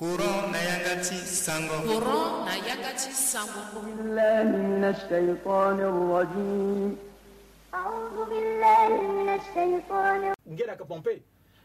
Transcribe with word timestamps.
courant 0.00 0.48
na 0.50 0.56
yakati 0.58 1.14
sango 1.28 1.74
courant 1.86 2.46
na 2.48 2.56
yakati 2.56 3.10
sango 3.12 3.60
billahi 3.84 4.48
minash 4.48 5.00
shaitanir 5.12 5.96
rajim 6.12 6.96
a'udhu 7.72 8.20
billahi 8.32 8.94
minash 8.96 9.44
shaitanir 9.52 10.32
ngera 10.48 10.76
ka 10.80 10.84
pompe 10.88 11.20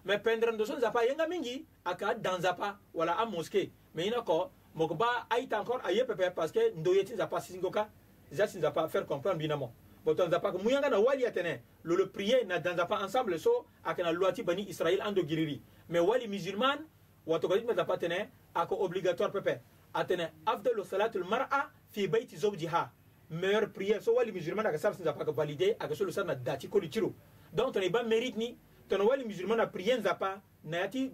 me 0.06 0.18
pendre 0.20 0.52
ndo 0.52 0.66
son 0.68 0.79
zapa 0.84 1.04
yenga 1.08 1.24
mingi 1.32 1.63
aka 1.88 2.12
danzapa 2.13 2.76
wala 2.94 3.16
a 3.16 3.24
mosquée 3.26 3.70
me 3.95 4.04
ina 4.07 4.20
ko 4.21 4.52
mokba 4.75 5.27
aita 5.31 5.61
encore 5.63 5.79
aye 5.88 6.04
pepe 6.04 6.27
parce 6.36 6.52
que 6.52 6.71
ndo 6.75 6.91
yeti 6.93 7.15
zapa 7.15 7.39
singoka 7.41 7.88
za 8.36 8.47
sinzapa 8.52 8.88
faire 8.91 9.05
comprendre 9.07 9.39
binamo 9.39 9.71
boton 10.05 10.27
zapa 10.29 10.52
ko 10.52 10.57
muyanga 10.59 10.89
na 10.91 10.99
wali 10.99 11.23
atene 11.25 11.61
le 11.88 11.93
le 11.95 12.05
prier 12.11 12.43
na 12.45 12.59
danzapa 12.59 12.99
ensemble 12.99 13.39
so 13.39 13.63
aka 13.86 14.04
na 14.04 14.11
loi 14.11 14.33
ti 14.36 14.43
bani 14.43 14.67
israël 14.70 14.99
ando 15.07 15.23
giriri 15.23 15.61
mais 15.88 16.02
wali 16.04 16.27
musulman 16.27 16.83
watokajit 17.28 17.68
meta 17.68 17.86
patene 17.86 18.30
ako 18.54 18.76
obligatoire 18.76 19.32
pepe 19.34 19.60
atene 19.94 20.30
afdalu 20.45 20.86
salatul 20.86 21.23
mar'a 21.27 21.70
fi 21.91 22.08
bayti 22.08 22.38
zawjiha 22.38 22.91
meilleure 23.30 23.68
prière 23.73 24.02
so 24.02 24.13
wali 24.16 24.32
musulman 24.32 24.66
aka 24.66 24.77
sar 24.77 24.94
sinza 24.95 25.13
paka 25.13 25.32
valider 25.32 25.76
so 25.90 25.96
solo 25.96 26.12
sar 26.12 26.26
na 26.26 26.35
dati 26.35 26.68
koli 26.70 26.90
ciro 26.90 27.13
donc 27.54 27.73
tene 27.73 27.90
ba 27.90 28.04
mérite 28.04 28.38
ni 28.38 28.58
tene 28.88 29.04
wali 29.04 29.23
musulman 29.26 29.58
na 29.58 29.66
prière 29.66 29.99
nzapa 29.99 30.40
na 30.63 30.77
yati 30.77 31.12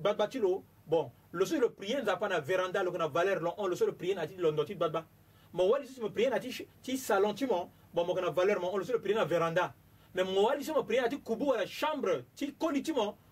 bon 0.88 1.12
le 1.34 1.45
so 1.45 1.55
lo 1.59 1.70
prière 1.70 2.02
nzapa 2.04 2.27
na 2.30 2.40
veranda 2.40 2.84
lo 2.84 2.91
na 2.91 3.07
valeur 3.07 3.41
lo 3.41 3.54
on 3.57 3.68
Le 3.70 3.76
so 3.76 3.85
lo 3.85 3.93
prière 3.93 4.16
na 4.16 4.27
ti 4.27 4.35
lo 4.38 4.52
ndoti 4.52 4.76
badba 4.76 5.05
mo 5.54 5.63
wali 5.70 5.88
so 5.88 6.02
mo 6.02 6.09
prière 6.09 6.32
na 6.32 6.40
ti 6.40 6.68
ti 6.84 6.98
salon 6.98 7.35
ti 7.35 7.46
mo 7.46 7.71
bon 7.93 8.04
mo 8.05 8.18
a 8.18 8.30
valeur 8.32 8.59
mo 8.59 8.68
on 8.73 8.77
lo 8.80 8.84
so 8.84 8.93
lo 8.93 8.99
prière 8.99 9.16
na 9.20 9.26
veranda 9.26 9.73
mais 10.13 10.26
mo 10.26 10.43
wali 10.48 10.63
so 10.63 10.73
mo 10.73 10.84
prière 10.84 11.04
na 11.04 11.09
ti 11.09 11.18
kubu 11.18 11.48
wala 11.52 11.63
eh, 11.63 11.68
chambre 11.70 12.26
ti 12.35 12.54
koli 12.59 12.84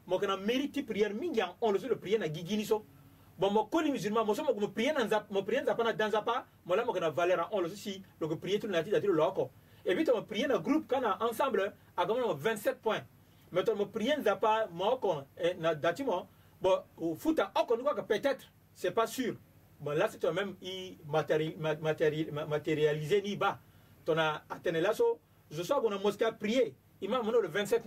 mo 0.09 0.17
kana 0.17 0.35
mérite 0.37 0.81
prière 0.85 1.13
mingi 1.13 1.41
en 1.43 1.55
on 1.61 1.71
le 1.71 1.79
le 1.87 1.95
prière 1.95 2.19
na 2.19 2.25
gigini 2.27 2.67
bon 3.37 3.51
mo 3.51 3.69
musulman 3.91 4.25
mo 4.25 4.33
so 4.33 4.43
moi 4.43 4.55
prière 4.73 4.95
na 4.97 5.05
moi 5.05 5.23
mo 5.29 5.43
prière 5.43 5.63
pas 5.63 5.83
na 5.83 5.93
mo 6.65 6.75
la 6.75 6.83
mo 6.83 6.91
na 6.99 7.11
valeur 7.11 7.47
on 7.51 7.59
le 7.61 7.69
si 7.69 8.01
le 8.19 8.27
prière 8.35 8.59
tout 8.59 8.67
da 8.67 8.81
et 9.85 9.95
puis 9.95 10.05
mo 10.13 10.21
prière 10.23 10.47
na 10.49 10.57
groupe 10.57 10.91
ensemble 11.19 11.73
a 11.95 12.05
comme 12.07 12.35
27 12.37 12.81
points 12.81 13.03
mais 13.51 13.63
to 13.63 13.75
mo 13.75 13.85
prière 13.85 14.17
je 14.19 14.65
mo 14.73 14.97
ko 14.97 15.21
eh, 15.37 15.53
na 15.59 15.75
datimo 15.75 16.27
bon 16.59 16.79
je 16.99 18.01
peut-être 18.01 18.45
c'est 18.73 18.89
pas 18.91 19.05
sûr 19.05 19.35
mais 19.79 19.95
là 19.95 20.07
c'est 20.09 20.17
toi-même 20.17 20.55
ni 20.59 20.97
a 21.13 21.19
atteint 21.19 21.37
là 24.71 24.91
je 24.91 25.03
a 25.71 25.99
mosquée 26.01 26.25
à 26.25 26.31
prier 26.31 26.73
il 26.99 27.11
m'a 27.11 27.21
le 27.21 27.47
27 27.47 27.83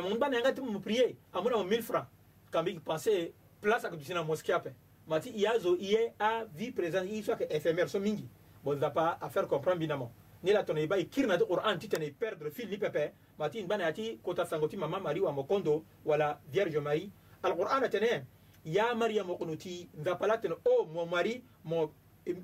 mais 0.00 0.04
mon 0.12 0.18
bana 0.18 0.36
yanga 0.36 0.52
ti 0.52 0.60
mu 0.60 0.78
prier 0.80 1.16
amuna 1.32 1.56
mu 1.56 1.64
1000 1.70 1.82
francs 1.82 2.06
quand 2.52 2.64
il 2.66 2.80
pensait 2.80 3.32
place 3.62 3.84
akutusina 3.84 4.22
mosquée 4.22 4.52
après 4.52 4.74
ma 5.06 5.18
i 5.24 5.40
yazo 5.40 5.74
i 5.76 5.92
ye 5.94 6.12
avi 6.18 6.70
présence 6.72 7.06
i 7.10 7.22
so 7.22 7.34
que 7.34 7.44
éphémère 7.48 7.88
so 7.88 7.98
mingi 7.98 8.28
bon 8.62 8.78
pas 8.92 9.18
à 9.20 9.30
faire 9.30 9.48
comprendre 9.48 9.78
mbina 9.78 9.98
ni 10.42 10.52
la 10.52 10.62
tene 10.62 10.78
et 10.80 10.86
ba 10.86 10.96
de 10.98 11.44
Coran, 11.44 11.76
tu 11.78 11.88
ti 11.88 11.96
oran 11.96 12.04
ti 12.04 12.10
perdre 12.12 12.50
fil 12.50 12.68
ni 12.68 12.76
pépé 12.78 13.12
ma 13.38 13.48
ti 13.48 13.62
ngbâ 13.62 13.78
na 13.78 13.84
ya 13.84 13.92
ti 13.92 14.18
kota 14.22 14.44
sango 14.44 14.68
ti 14.68 14.76
mama 14.76 14.98
ou 14.98 15.24
wamokondo 15.24 15.82
wala 16.04 16.38
vierge 16.52 16.76
marie 16.76 17.10
alquran 17.42 17.82
atene 17.82 18.24
ya 18.66 18.94
mariamo 18.94 19.36
kunu 19.38 19.56
ti 19.56 19.88
nzapa 19.98 20.26
la 20.26 20.36
tene 20.38 20.52
o 20.52 20.60
oh, 20.68 20.84
mon 20.84 21.06
mari 21.06 21.42
mon 21.64 21.88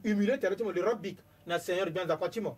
humilé 0.04 0.38
tere 0.38 0.56
ti 0.56 0.64
mo 0.64 0.72
le 0.72 0.80
rabbik 0.82 1.18
na 1.46 1.58
seigneur 1.58 1.90
gbia 1.90 2.04
nzapa 2.04 2.30
ti 2.30 2.40
mo 2.40 2.56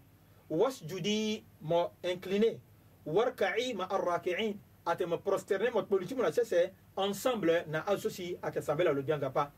wasjudi 0.48 1.42
mo 1.62 1.90
incliné 2.04 2.60
warka'i 3.06 3.74
ma 3.74 3.84
arraki'in 3.90 4.54
ate 4.86 5.06
mo 5.08 5.16
prosterner 5.20 5.72
mo 5.72 5.80
politiki 5.88 6.12
mo 6.14 6.20
na 6.22 6.32
sese 6.32 6.72
ensemble 6.96 7.64
na 7.72 7.84
asosi 7.88 8.36
ake 8.44 8.60
sambela 8.62 8.92
lo 8.92 9.00
bianga 9.02 9.30
pa 9.32 9.48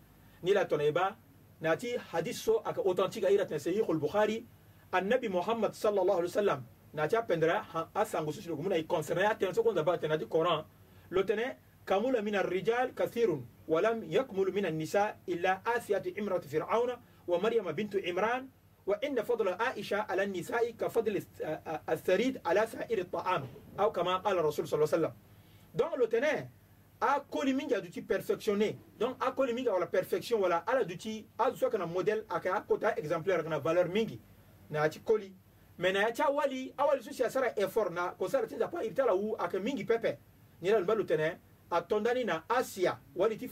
ni 0.43 0.53
la 0.55 0.65
tona 0.71 0.85
eba 0.87 1.17
na 1.61 1.75
ti 1.77 1.91
hadis 2.15 2.39
so 2.43 2.63
ake 2.65 2.79
authentique 2.81 3.27
aira 3.27 3.43
tene 3.47 3.59
sahih 3.59 3.83
al 3.89 3.99
bukhari 3.99 4.47
annabi 4.93 5.29
muhammad 5.29 5.73
sallallahu 5.75 6.19
alaihi 6.23 6.33
wasallam 6.33 6.61
na 6.95 7.09
ti 7.11 7.17
apendra 7.19 7.67
asango 7.95 8.31
so 8.33 8.39
silogo 8.41 8.63
mu 8.63 8.69
na 8.71 8.77
e 8.79 8.85
concerner 8.87 9.27
atene 9.27 9.51
so 9.55 9.63
konza 9.67 9.83
ba 9.83 9.99
tene 9.99 10.15
na 10.15 10.19
ti 10.19 10.27
coran 10.31 10.63
lo 11.11 11.23
tene 11.27 11.59
kamula 11.85 12.23
min 12.23 12.37
arrijal 12.39 12.95
kathirun 12.95 13.43
walam 13.67 14.05
yakmulu 14.07 14.53
min 14.55 14.67
annisa 14.71 15.17
illa 15.27 15.59
asiyatu 15.75 16.09
imratu 16.15 16.47
firauna 16.49 17.01
wa 17.27 17.37
maryama 17.43 17.73
bintu 17.75 17.99
imran 17.99 18.47
وإن 18.87 19.23
فضل 19.23 19.49
عائشة 19.49 19.97
على 20.09 20.23
النساء 20.23 20.71
كفضل 20.71 21.23
الثريد 21.89 22.41
على 22.47 22.67
سائر 22.67 22.99
الطعام 22.99 23.47
أو 23.81 23.93
كما 23.93 24.17
قال 24.17 24.39
الرسول 24.39 24.69
صلى 24.69 24.79
الله 24.85 24.93
عليه 24.95 24.99
وسلم 25.07 25.13
donc 25.77 25.91
le 25.99 26.07
à 27.03 27.13
a 27.17 27.21
koliminga 27.31 27.77
perfectionné 28.09 28.79
donc 28.99 29.17
a 29.21 29.31
koliminga 29.33 29.73
wala 29.73 29.87
perfection 29.87 30.41
wala 30.41 30.59
ala 30.67 30.85
duti 30.85 31.27
a 31.39 31.55
so 31.55 31.69
modèle 31.89 32.25
aka 32.31 32.59
kota 32.67 32.99
exemplaire 32.99 33.43
kana 33.43 33.59
valeur 33.59 33.87
mingi 33.89 34.19
na 34.71 34.81
ati 34.83 35.01
coli 35.01 35.31
mais 35.79 35.93
na 35.93 36.07
ati 36.07 36.23
à 36.23 37.61
effort 37.61 37.91
na 37.91 38.15
ko 38.19 38.27
sara 38.29 38.47
mingi 39.63 39.85
pepe 39.85 40.17
ni 40.63 40.71
la 40.71 40.79
atondani 41.73 42.25
na 42.25 42.45
Asia 42.49 42.99
wali 43.15 43.37
ti 43.37 43.51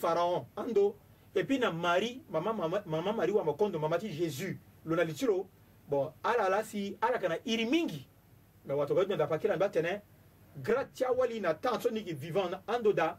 ando 0.56 0.96
et 1.34 1.44
puis 1.44 1.58
na 1.58 1.70
Marie 1.70 2.22
maman 2.30 2.54
maman 2.86 3.12
Marie 3.12 3.32
wa 3.34 3.44
makondo 3.44 3.78
mama 3.78 3.98
ti 3.98 4.10
Jésus 4.10 4.58
lona 4.84 5.02
litiro 5.04 5.46
bon 5.88 6.12
ala 6.22 6.46
ala 6.46 6.64
si 6.64 6.96
ala 7.00 7.18
kana 7.18 7.38
iri 7.44 7.64
mingi 7.64 8.06
me 8.66 8.74
wato 8.74 8.94
goyo 8.94 9.16
da 9.16 9.26
pakira 9.26 9.56
ba 9.56 9.68
tene 9.70 10.00
gratia 10.62 11.10
wali 11.12 11.40
na 11.40 11.54
tanso 11.54 11.90
niki 11.90 12.14
vivant 12.14 12.54
ando 12.66 12.92
da 12.92 13.16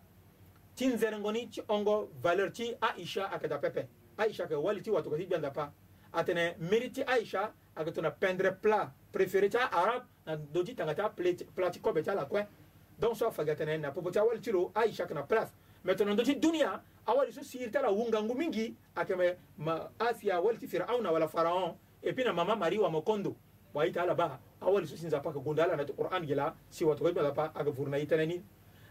ti 0.76 0.88
nzere 0.88 1.18
ngoni 1.20 1.50
ti 1.50 1.62
ongo 1.68 2.10
valeur 2.22 2.52
ti 2.52 2.74
aisha 2.82 3.32
ayeke 3.32 3.48
da 3.48 3.58
pepe 3.58 3.88
aisha 4.18 4.44
ayeke 4.44 4.56
wali 4.56 4.82
ti 4.82 4.92
wato 4.92 5.10
koti 5.10 5.26
gbenda 5.26 5.52
pa 5.52 5.72
atene 6.14 6.56
mérite 6.62 6.94
ti 6.94 7.04
aisha 7.04 7.52
ayeke 7.76 7.92
tongana 7.92 8.12
pendre 8.12 8.52
plat 8.52 8.92
préféré 9.14 9.50
ti 9.50 9.58
aarabe 9.58 10.06
na 10.26 10.36
ndö 10.36 10.64
ti 10.66 10.76
tanga 10.76 10.94
ti 10.94 11.02
aplat 11.02 11.72
ti 11.72 11.80
kobe 11.80 12.04
ti 12.04 12.10
alakue 12.10 12.46
donc 13.00 13.18
so 13.18 13.28
afaga 13.28 13.56
tene 13.56 13.78
na 13.78 13.92
popo 13.92 14.12
ti 14.12 14.20
awali 14.20 14.40
ti 14.40 14.52
lo 14.52 14.72
aisha 14.76 15.04
ayeke 15.04 15.14
na 15.16 15.24
place 15.24 15.52
me 15.84 15.94
tongana 15.96 16.14
ndö 16.16 16.24
ti 16.26 16.36
dunia 16.36 16.82
awali 17.06 17.32
so 17.32 17.44
siirtala 17.44 17.90
wungangu 17.90 18.36
mingi 18.36 18.74
akeme 18.96 19.36
ma 19.58 19.90
afya 20.00 20.42
ti 20.60 20.68
firauna 20.68 21.12
wala 21.12 21.28
faraon 21.28 21.76
na 22.26 22.34
mama 22.34 22.56
mari 22.56 22.78
wa 22.80 22.90
mokondo 22.90 23.36
waita 23.74 24.04
ala 24.04 24.16
ba 24.16 24.40
awali 24.62 24.88
so 24.88 24.98
sinza 24.98 25.20
paka 25.20 25.40
gundala 25.40 25.76
na 25.76 25.86
qur'an 25.86 26.26
gila 26.26 26.56
si 26.70 26.84
wa 26.84 26.90
watu 26.96 27.08
ala 27.08 27.32
pa 27.32 27.52
aga 27.56 27.72
furna 27.74 27.98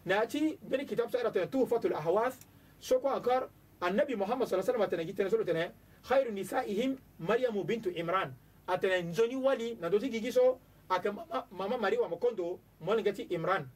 na 0.04 0.20
ati 0.20 0.58
beni 0.62 0.84
kitab 0.86 1.10
sa 1.10 1.18
fatul 1.66 1.94
ahwas 1.94 2.38
so 2.80 2.98
ko 3.00 3.08
akar 3.08 3.48
annabi 3.80 4.14
muhammad 4.16 4.48
sallallahu 4.48 4.72
alaihi 4.72 4.80
wasallam 4.80 4.90
tanagitene 4.90 5.30
solo 5.30 5.44
tene 5.44 5.70
khairu 6.08 6.30
nisaihim 6.32 6.98
maryamu 7.18 7.64
bintu 7.64 7.90
imran 7.90 8.32
atene 8.66 9.02
nzoni 9.10 9.36
wali 9.36 9.74
na 9.80 9.88
doti 9.90 10.08
gigiso 10.10 10.60
ake 10.88 11.10
mama 11.50 11.78
mari 11.78 11.96
wa 11.98 12.08
mokondo 12.08 12.60
mwalingati 12.80 13.22
imran 13.22 13.66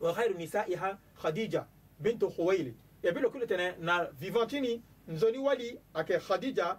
wa 0.00 0.12
khairu 0.14 0.34
nisaiha 0.34 0.98
khadija 1.22 1.66
bintu 2.00 2.30
khuwailid 2.30 2.74
ebile 3.02 3.28
kulu 3.28 3.46
tene 3.46 3.74
na 3.80 4.04
vivantini 4.04 4.82
nzoni 5.08 5.38
wali 5.38 5.78
khadija 6.28 6.78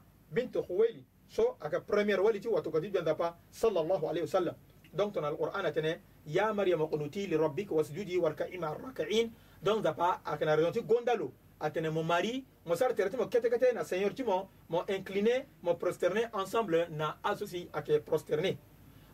so 1.27 1.57
ake 1.59 1.79
premier 1.79 2.21
wali 2.21 2.39
ti 2.39 2.49
khadija 2.71 3.01
ndapa 3.01 3.37
sallallahu 3.51 4.05
wasallam 4.05 4.55
donc 4.93 5.13
ton 5.13 5.25
alquran 5.25 5.73
tene 5.73 6.01
ya 6.25 6.53
maryam 6.53 6.87
qunuti 6.87 7.27
li 7.27 7.37
rabbik 7.37 7.71
wasjudi 7.71 8.17
warka'i 8.17 8.57
ma 8.57 8.73
rak'in 8.73 9.31
donc 9.63 9.83
na 9.83 10.71
gondalo 10.87 11.31
mon 11.91 12.03
mari 12.03 12.45
mon 12.65 12.75
sar 12.75 12.93
mo 13.17 13.27
na 13.73 13.83
seigneur 13.83 14.13
incliné 14.87 15.45
prosterné 15.79 16.29
ensemble 16.33 16.87
na 16.91 17.17
associé 17.23 17.69
ake 17.73 17.99
prosterné 17.99 18.57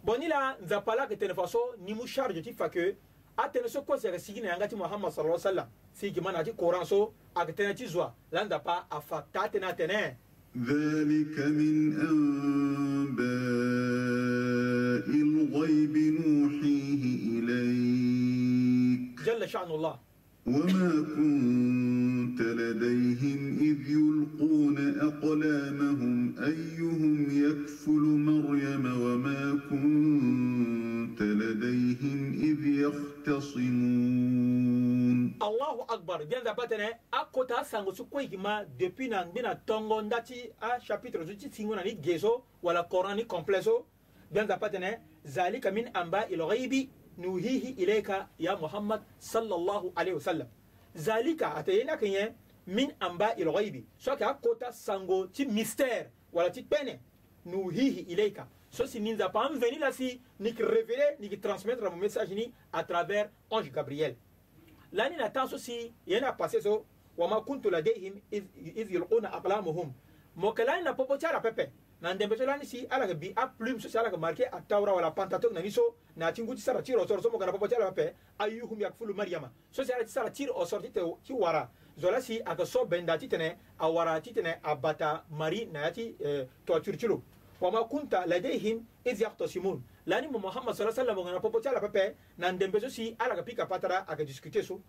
bon 0.04 0.18
façon 1.36 1.60
ni 1.80 1.96
charge 2.08 2.54
fa 2.56 2.70
que 2.70 2.96
atene 3.46 3.68
so 3.70 3.82
kose 3.82 4.12
ga 4.12 4.20
sigina 4.20 4.50
yanga 4.50 4.68
ti 4.68 4.76
muhammad 4.76 5.12
sallallahu 5.12 5.40
alaihi 5.40 5.46
wasallam 5.46 5.68
sigi 5.94 6.22
mana 6.22 6.44
ti 6.44 6.52
koran 6.54 6.86
so 6.86 7.14
aga 7.36 7.54
tene 7.54 7.74
ti 7.76 7.88
zwa 7.88 8.14
landa 8.32 8.60
pa 8.60 8.86
afa 8.90 9.26
ta 9.32 9.50
tene 9.50 9.68
atene 9.68 10.18
ذلك 10.50 11.38
من 11.40 11.94
أنباء 12.02 13.22
الغيب 15.08 15.96
نوحيه 15.98 17.04
إليك 17.38 19.22
جل 19.26 19.50
شأن 19.50 19.72
الله 19.72 20.09
وما 20.50 21.14
كنت 21.14 22.40
لديهم 22.42 23.42
إذ 23.62 23.80
يلقون 23.88 24.78
أقلامهم 25.00 26.16
أيهم 26.44 27.16
يكفل 27.46 28.04
مريم 28.28 28.84
وما 29.06 29.42
كنت 29.70 31.22
لديهم 31.22 32.20
إذ 32.50 32.62
يختصمون 32.68 35.18
الله 35.38 35.76
أكبر 35.90 36.18
بيان 36.26 36.42
ذاباتنا 36.44 36.90
أكو 37.14 37.46
سانغو 37.70 37.92
سكوي 37.94 38.28
كما 38.34 38.64
دبي 38.82 39.08
نانبنا 39.14 39.54
تونغو 39.70 40.02
نداتي 40.02 40.50
أشابيترو 40.64 41.24
جوتي 41.30 41.50
تيمونا 41.54 41.84
ني 41.86 41.92
جيزو 42.02 42.42
ولا 42.66 42.82
كوراني 42.82 43.24
كومبلزو 43.30 43.86
بيان 44.34 44.48
ذاباتنا 44.50 44.98
ذلك 45.30 45.66
من 45.68 45.86
أمبا 45.98 46.26
إلغيبي 46.34 46.90
nuhihi 47.20 47.70
ilayka 47.84 48.30
ya 48.40 48.58
muhammad 48.58 49.02
sallallahu 49.20 49.92
alaihi 49.96 50.16
wasallam 50.16 50.48
zalika 50.96 51.56
atayena 51.56 51.98
kenye 51.98 52.32
min 52.68 52.94
amba 53.00 53.36
il 53.36 53.52
ghaibi 53.52 53.86
so 53.98 54.16
ka 54.16 54.34
kota 54.34 54.72
sango 54.72 55.28
ti 55.28 55.46
mystère 55.46 56.08
wala 56.34 56.50
ti 56.50 56.64
pene 56.64 57.00
nuhihi 57.46 58.02
ilayka 58.02 58.48
so 58.72 58.88
si 58.88 59.00
ni 59.00 59.12
nzapa 59.14 59.40
anveni 59.42 59.80
la 59.80 59.92
si 59.92 60.22
ni 60.40 60.54
ki 60.54 60.64
révéler 60.64 61.16
ni 61.20 61.30
ki 61.30 61.38
transmettre 61.40 61.90
mo 61.90 61.98
message 61.98 62.30
ni 62.32 62.54
à 62.72 62.84
travers 62.84 63.30
ange 63.50 63.72
gabriel 63.72 64.16
lani 64.94 65.18
na 65.18 65.30
tan 65.30 65.48
so 65.48 65.58
si 65.58 65.92
yena 66.08 66.32
passé 66.34 66.62
so 66.62 66.86
wama 67.18 67.42
kuntu 67.42 67.70
ladayhim 67.70 68.22
iz 68.32 68.92
yulquna 68.92 69.28
aqlamuhum 69.36 69.92
mo 70.36 70.54
ke 70.54 70.64
lani 70.64 70.84
na 70.84 70.94
popo 70.94 71.18
ti 71.18 71.26
ala 71.26 71.42
pepe 71.42 71.68
na 72.02 72.14
ndembe 72.14 72.38
so 72.38 72.46
lani 72.46 72.66
si 72.66 72.86
ala 72.90 73.06
yeke 73.06 73.20
bi 73.20 73.30
aplume 73.36 73.82
so 73.82 73.90
si 73.90 73.98
ala 73.98 74.08
yeke 74.08 74.18
marke 74.20 74.46
atawra 74.48 74.94
wala 74.96 75.12
pantateuke 75.12 75.54
na 75.54 75.62
biso 75.62 75.82
na 76.16 76.32
ti 76.32 76.42
ngu 76.44 76.56
ti 76.56 76.62
sara 76.62 76.82
tiri 76.82 76.96
osoro 76.98 77.22
so 77.22 77.30
mo 77.30 77.38
ga 77.38 77.46
na 77.52 77.52
popo 77.52 77.68
ti 77.68 77.76
ala 77.76 77.88
ape 77.92 78.16
ayuhum 78.40 78.80
yakfulu 78.80 79.14
mariama 79.16 79.52
so 79.72 79.84
si 79.84 79.92
ala 79.92 80.04
ti 80.08 80.12
sara 80.12 80.30
tiri 80.32 80.52
osoro 80.56 80.82
ti 80.82 80.90
te 80.96 81.02
ti 81.28 81.34
wara 81.36 81.68
zo 82.00 82.12
la 82.12 82.22
si 82.24 82.40
ayeke 82.42 82.66
so 82.66 82.86
benda 82.88 83.18
ti 83.20 83.28
tene 83.28 83.58
awara 83.84 84.16
ti 84.24 84.32
tene 84.32 84.60
abata 84.64 85.26
mari 85.30 85.66
na 85.68 85.82
ya 85.92 85.92
ti 85.92 86.16
eh, 86.24 86.48
toiture 86.66 86.96
ti 86.98 87.08
lo 87.08 87.22
wama 87.62 87.84
kunta 87.88 88.24
ladayhim 88.26 88.80
id 89.06 89.20
yaktasimun 89.20 89.84
lani 90.08 90.28
mo 90.32 90.40
muhammad 90.40 90.72
sa 90.76 90.88
sallam 90.96 91.16
mo 91.20 91.24
ga 91.28 91.32
na 91.36 91.40
popo 91.44 91.60
ti 91.60 91.68
ala 91.68 91.80
apepe 91.84 92.16
na 92.40 92.48
ndembe 92.52 92.80
so 92.80 92.88
si 92.90 93.12
ala 93.20 93.36
yeke 93.36 93.44
pika 93.52 93.66
patara 93.68 94.08
ayeke 94.08 94.24
discute 94.26 94.64
so 94.64 94.80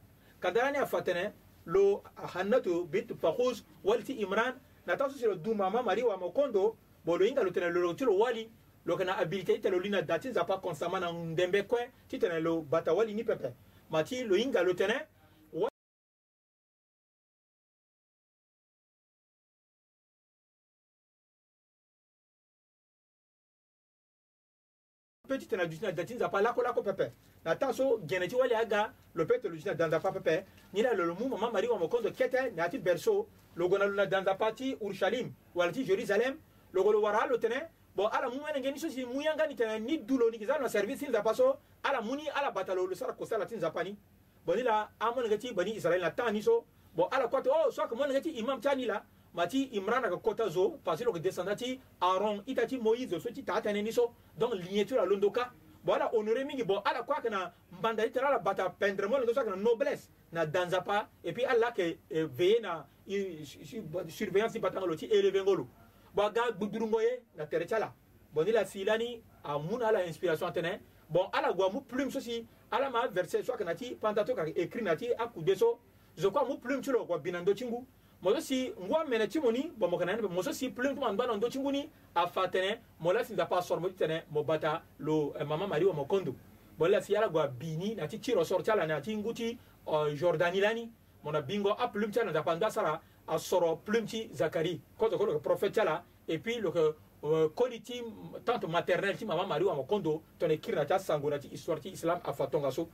kanda 0.40 0.62
lani 0.62 0.78
afa 0.78 1.02
tene 1.02 1.32
lo 1.66 2.04
hannatu 2.14 2.86
bit 2.86 3.08
pakus 3.20 3.64
wali 3.82 4.04
ti 4.06 4.12
imran 4.22 4.54
na 4.86 4.94
taso 4.96 5.18
si 5.18 5.26
lo 5.26 5.34
duma 5.34 5.66
ma 5.74 5.82
mari 5.82 6.02
wama 6.06 6.30
kondo 6.30 6.76
bo 7.04 7.16
lo 7.18 7.24
hinga 7.26 7.42
lo 7.42 7.50
tene 7.52 7.70
lo 7.70 7.80
lo 7.80 7.94
ti 7.96 8.04
lo 8.04 8.16
wali 8.18 8.50
lo 8.84 8.92
yeke 8.94 9.04
na 9.04 9.14
habilité 9.18 9.54
ti 9.56 9.60
tene 9.62 9.76
lo 9.76 9.80
li 9.82 9.88
na 9.88 10.02
da 10.02 10.18
ti 10.18 10.28
nzapa 10.28 10.58
constamment 10.60 11.00
na 11.04 11.12
ndembe 11.12 11.62
kue 11.62 11.90
ti 12.08 12.18
tene 12.18 12.40
lo 12.40 12.62
bata 12.62 12.92
wali 12.92 13.14
ni 13.14 13.24
pepe 13.24 13.54
ma 13.90 14.02
ti 14.04 14.22
lo 14.24 14.36
hinga 14.36 14.62
lo 14.62 14.74
tene 14.74 14.98
peut 25.28 25.38
ti 25.38 25.46
tene 25.46 25.62
na 25.62 25.68
duti 25.68 25.82
na 25.82 25.92
da 25.92 26.04
ti 26.04 26.14
nzapa 26.14 26.40
lakolako 26.42 26.82
pepe 26.82 27.12
na 27.44 27.56
taa 27.56 27.72
so 27.72 27.98
gene 28.04 28.28
ti 28.28 28.34
wali 28.36 28.54
aga 28.54 28.92
lo 29.14 29.24
peut 29.24 29.40
tene 29.40 29.50
lo 29.54 29.56
duti 29.56 29.68
na 29.68 29.74
da 29.74 29.86
nzapa 29.88 30.12
pepe 30.20 30.44
ni 30.72 30.82
la 30.82 30.92
lo 30.92 31.04
lo 31.06 31.14
mu 31.14 31.28
mama 31.28 31.50
mari 31.50 31.68
wamo 31.68 31.88
kondo 31.88 32.12
kete 32.12 32.50
na 32.52 32.64
yâ 32.68 32.68
ti 32.70 32.78
berceau 32.78 33.26
lo 33.56 33.68
gue 33.68 33.78
na 33.78 33.84
lo 33.86 33.94
na 33.94 34.06
da 34.06 34.20
nzapa 34.20 34.52
ti 34.52 34.76
urushalim 34.82 35.32
wala 35.54 35.72
ti 35.72 35.84
jérusalem 35.84 36.36
logolo 36.72 37.00
wara 37.00 37.18
halo 37.20 37.36
tene 37.38 37.66
bon 37.94 38.06
ala 38.12 38.28
mu 38.28 38.40
mene 38.42 38.60
ngeni 38.60 38.78
sosi 38.78 39.04
mu 39.04 39.20
yanga 39.22 39.46
ni 39.46 39.54
tene 39.54 39.78
ni 39.80 39.98
dulo 40.04 40.30
ni 40.30 40.38
kizana 40.38 40.68
service 40.68 41.02
ni 41.06 41.12
zapaso 41.12 41.58
ala 41.82 42.00
muni 42.00 42.28
ala 42.30 42.50
batalo 42.50 42.86
lo 42.86 42.94
sara 42.94 43.12
kosala 43.12 43.46
tin 43.46 43.60
zapani 43.60 43.96
bon 44.46 44.56
ni 44.56 44.62
la 44.62 44.88
amon 45.00 45.26
ngati 45.28 45.52
bani 45.52 45.74
israel 45.76 46.00
na 46.00 46.10
tani 46.10 46.42
so 46.42 46.64
bon 46.94 47.08
ala 47.10 47.28
kwate 47.28 47.50
oh 47.50 47.70
so 47.70 47.86
ko 47.88 47.94
mon 47.96 48.08
ngati 48.10 48.30
imam 48.38 48.60
tani 48.60 48.86
la 48.86 49.02
mati 49.34 49.64
imran 49.74 50.04
aka 50.04 50.16
kota 50.16 50.48
zo 50.48 50.78
parce 50.84 51.02
que 51.04 51.18
descendant 51.20 51.56
ti 51.56 51.80
aaron 52.00 52.42
ita 52.46 52.66
ti 52.66 52.78
moïse 52.78 53.18
so 53.20 53.30
ti 53.30 53.42
ta 53.44 53.60
tene 53.60 53.82
ni 53.82 53.92
so 53.92 54.10
donc 54.38 54.54
lignature 54.54 55.00
alondo 55.00 55.30
ka 55.30 55.50
bon 55.84 55.94
ala 55.94 56.10
honoré 56.14 56.44
mingi 56.44 56.62
bon 56.62 56.82
ala 56.84 57.02
kua 57.02 57.16
ayeke 57.18 57.30
na 57.30 57.50
mbanda 57.78 58.04
ti 58.06 58.10
tene 58.12 58.26
ala 58.26 58.38
bata 58.38 58.70
pendre 58.70 59.06
mo 59.06 59.16
longo 59.18 59.32
so 59.34 59.40
ayeke 59.40 59.50
na 59.54 59.56
noblesse 59.56 60.08
na 60.32 60.46
danzapa 60.46 61.08
et 61.24 61.32
puis 61.32 61.44
ala 61.44 61.66
ayeke 61.74 61.98
eh, 62.10 62.24
veille 62.24 62.60
na 62.62 62.86
surveillance 64.08 64.52
ti 64.52 64.58
bata 64.58 64.78
ngolo 64.80 64.94
ti 64.96 65.06
élevé 65.06 65.42
ngolo 65.42 65.66
waga 66.16 66.50
gbudurungo 66.52 67.02
ye 67.02 67.20
na 67.36 67.46
tere 67.46 67.66
cala 67.66 67.92
bon 68.34 68.44
ni 68.44 68.52
la 68.52 68.64
filani 68.64 69.22
a 69.44 69.58
mun 69.58 69.82
ala 69.82 70.04
inspiration 70.04 70.52
tene 70.52 70.80
bon 71.08 71.26
ala 71.32 71.52
gwa 71.52 71.70
mu 71.72 71.80
plume 71.80 72.10
sosi 72.10 72.46
ala 72.70 72.90
ma 72.90 73.06
verset 73.06 73.46
so 73.46 73.52
kanati 73.56 73.94
pantato 74.00 74.34
ka 74.34 74.44
écrit 74.46 74.82
nati 74.82 75.14
akude 75.18 75.54
so 75.56 75.78
zo 76.16 76.30
kwa 76.30 76.44
mu 76.44 76.56
plume 76.58 76.82
chulo 76.82 77.04
kwa 77.06 77.18
binando 77.18 77.54
chingu 77.54 77.86
moso 78.22 78.40
si 78.40 78.74
ngwa 78.84 79.04
mene 79.04 79.26
ti 79.28 79.40
mo 79.40 79.52
ni 79.52 79.72
bon 79.76 79.90
mo 79.90 79.98
kana 79.98 80.16
ni 80.16 80.28
moso 80.28 80.52
si 80.52 80.68
plume 80.68 80.94
tu 80.94 81.00
man 81.00 81.16
ba 81.16 81.26
ndo 81.26 81.48
chingu 81.48 81.72
ni 81.72 81.90
afa 82.14 82.48
tene 82.48 82.78
mo 83.00 83.12
la 83.12 83.24
sinda 83.24 83.46
pa 83.46 83.62
sor 83.62 83.80
mo 83.80 83.88
tene 83.88 84.22
mo 84.30 84.42
bata 84.42 84.82
lo 84.98 85.32
eh, 85.38 85.44
mama 85.46 85.66
mari 85.66 85.84
mo 85.84 86.04
kondo 86.04 86.34
bon 86.78 86.90
la 86.90 87.00
si 87.00 87.16
ala 87.16 87.28
gwa 87.28 87.48
bini 87.48 87.94
nati 87.94 88.18
chiro 88.18 88.44
sor 88.44 88.62
chala 88.62 88.86
nati 88.86 89.16
nguti 89.16 89.58
uh, 89.86 90.12
jordani 90.20 90.60
lani 90.60 90.90
mona 91.22 91.40
bingo 91.42 91.70
a 91.72 91.88
plume 91.88 92.12
chala 92.12 92.30
nda 92.30 92.42
panda 92.42 92.70
sara 92.70 93.00
a 93.30 93.36
sɔrɔ 93.38 93.78
plumti 93.84 94.30
zakari 94.34 94.80
kɔsɔ 94.98 95.16
ko 95.18 95.24
loke 95.26 95.42
prophète 95.42 95.76
la 95.84 96.02
et 96.26 96.38
puis 96.38 96.58
loke 96.60 96.96
uh, 97.22 97.48
koli 97.54 97.80
ti 97.80 98.02
tante 98.44 98.66
maternelle 98.66 99.16
ti 99.16 99.24
mama 99.24 99.46
mari 99.46 99.64
wama 99.64 99.84
kondo 99.86 100.22
tɔne 100.38 100.58
kirina 100.60 100.84
ti 100.84 100.92
asango 100.94 101.30
na 101.30 101.38
ti 101.38 101.48
histoire 101.48 101.80
ti 101.80 101.90
islam 101.90 102.18
afa 102.24 102.48
tongaso 102.48 102.88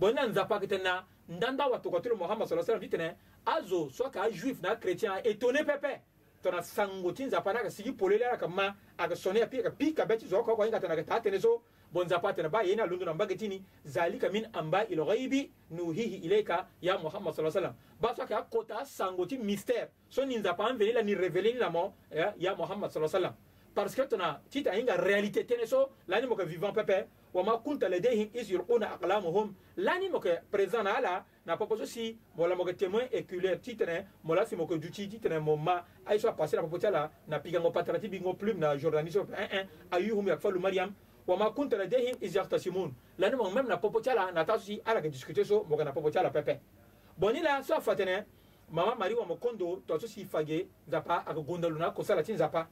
bon 0.00 0.14
na 0.14 0.26
nzapa 0.26 0.58
kete 0.60 0.80
na 0.82 1.04
ndanda 1.28 1.68
wa 1.70 1.78
tokotiri 1.78 2.16
mohamad 2.16 2.48
sa 2.48 2.62
salam 2.62 2.80
ti 2.80 2.88
tene 2.88 3.16
azo 3.44 3.90
so 3.90 4.04
ayeke 4.04 4.16
ajuif 4.18 4.62
na 4.62 4.70
achrétien 4.74 5.12
étonné 5.24 5.62
pepe 5.62 6.00
tongana 6.42 6.62
sango 6.62 7.12
ti 7.12 7.24
nzapa 7.24 7.52
ni 7.52 7.58
ayeke 7.58 7.70
sigi 7.70 7.92
polele 7.92 8.24
ayeke 8.24 8.46
ma 8.48 8.74
ayeke 8.98 9.14
sone 9.14 9.42
api 9.42 9.58
ayeke 9.58 9.76
pi 9.76 9.92
kabe 9.92 10.16
ti 10.16 10.26
zo 10.26 10.38
oko 10.38 10.52
oko 10.52 10.62
ahinga 10.62 10.80
tene 10.80 10.94
ayeke 10.94 11.06
taa 11.08 11.20
tënë 11.20 11.40
so 11.40 11.60
bon 11.92 12.08
zapatana 12.08 12.48
ba 12.48 12.62
yena 12.64 12.86
lunduna 12.86 13.14
mbage 13.14 13.34
tini 13.36 13.62
zalika 13.86 14.28
min 14.30 14.48
amba 14.54 14.84
il 14.88 15.04
ghaibi 15.04 15.50
nuhihi 15.70 16.16
ilayka 16.16 16.66
ya 16.80 16.98
muhammad 16.98 17.34
sallallahu 17.34 17.58
alaihi 17.58 17.74
wasallam 17.74 17.98
ba 18.00 18.14
so 18.16 18.26
ka 18.26 18.42
kota 18.42 18.84
sangoti 18.84 19.36
mystère 19.38 19.88
so 20.08 20.24
ni 20.24 20.36
nzapa 20.38 20.64
anveni 20.72 20.92
la 20.92 21.02
ni 21.02 21.14
révéler 21.14 21.52
ni 21.52 21.58
la 21.60 21.68
mo 21.70 21.92
ya, 22.10 22.28
eh, 22.28 22.32
ya 22.38 22.54
muhammad 22.56 22.90
sallallahu 22.90 23.16
alaihi 23.16 23.24
wasallam 23.24 23.34
parce 23.74 23.94
que 23.94 24.02
tona 24.08 24.40
ti 24.50 24.62
ta 24.62 24.70
hinga 24.74 24.96
réalité 24.96 25.44
tene 25.44 25.66
so 25.66 25.90
lani 26.08 26.26
mo 26.26 26.34
ka 26.34 26.44
vivant 26.44 26.72
pepe 26.72 27.06
wa 27.34 27.42
ma 27.44 27.58
kunta 27.58 27.88
ladayhim 27.90 28.30
is 28.34 28.48
yulquna 28.50 28.94
aqlamuhum 28.94 29.52
lani 29.76 30.08
mo 30.08 30.18
ka 30.18 30.40
présent 30.50 30.82
na 30.84 30.96
ala 30.96 31.26
na 31.44 31.58
popo 31.58 31.76
so 31.76 31.84
si 31.84 32.16
mo 32.38 32.46
la 32.46 32.54
mo 32.56 32.64
ka 32.64 32.72
témoin 32.72 33.02
éculaire 33.12 33.60
ti 33.60 33.76
tene 33.76 34.06
mo 34.24 34.34
la 34.34 34.46
si 34.46 34.56
mo 34.56 34.66
ka 34.66 34.76
duti 34.78 35.08
ti 35.08 35.18
tene 35.20 35.38
mo 35.40 35.56
ma 35.56 35.84
ay 36.06 36.18
so 36.18 36.32
passer 36.32 36.56
la 36.56 36.62
popo 36.62 36.78
ti 36.78 36.86
ala 36.86 37.10
na 37.28 37.38
pigango 37.38 37.70
patara 37.70 37.98
ti 37.98 38.08
bingo 38.08 38.32
plume 38.32 38.58
na 38.60 38.76
jordanie 38.78 39.12
so 39.12 39.26
eh, 39.28 39.36
un 39.36 39.56
eh, 39.60 39.66
un 39.66 39.98
ayuhum 39.98 40.28
yakfalu 40.28 40.58
mariam 40.60 40.94
wa 41.26 41.36
ma 41.36 41.50
kunta 41.50 41.76
ladayhim 41.76 42.16
iz 42.20 42.34
yahtasimun 42.34 42.94
la 43.18 43.30
na 43.30 43.36
pɔpɔ 43.36 44.32
na 44.44 44.58
si 44.58 44.80
ala 44.84 45.00
ke 45.00 45.08
discuter 45.08 45.44
so 45.44 45.64
mɔgɔ 45.70 45.84
na 45.84 45.92
pɔpɔ 45.92 46.10
cɛ 46.12 46.22
la 46.22 46.58
boni 47.16 47.40
la 47.40 47.62
so 47.62 47.78
fatene 47.80 48.24
mama 48.70 48.94
mari 48.96 49.14
wa 49.14 49.24
mokondo 49.24 49.76
kondo 49.86 49.98
so 49.98 50.06
si 50.06 50.24
fage 50.24 50.66
zapa 50.90 51.22
a 51.26 51.32
ka 51.34 51.40
gondalu 51.40 51.78
na 51.78 51.90
ko 51.90 52.02
salati 52.02 52.36
zapa 52.36 52.66